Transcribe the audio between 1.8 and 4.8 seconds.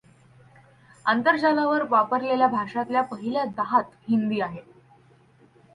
वापरलेल्या भाषांतल्या पहिल्या दहात हिंदी आहे.